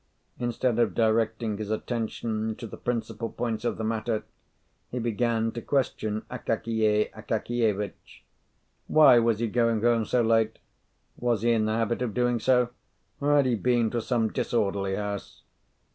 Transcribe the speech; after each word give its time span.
Instead 0.39 0.79
of 0.79 0.95
directing 0.95 1.59
his 1.59 1.69
attention 1.69 2.55
to 2.55 2.65
the 2.65 2.75
principal 2.75 3.29
points 3.29 3.63
of 3.63 3.77
the 3.77 3.83
matter, 3.83 4.23
he 4.89 4.97
began 4.97 5.51
to 5.51 5.61
question 5.61 6.23
Akakiy 6.31 7.11
Akakievitch: 7.13 8.23
Why 8.87 9.19
was 9.19 9.37
he 9.37 9.47
going 9.47 9.79
home 9.81 10.05
so 10.05 10.23
late? 10.23 10.57
Was 11.17 11.43
he 11.43 11.51
in 11.51 11.65
the 11.65 11.73
habit 11.77 12.01
of 12.01 12.15
doing 12.15 12.39
so, 12.39 12.71
or 13.19 13.35
had 13.35 13.45
he 13.45 13.53
been 13.53 13.91
to 13.91 14.01
some 14.01 14.29
disorderly 14.33 14.95
house? 14.95 15.43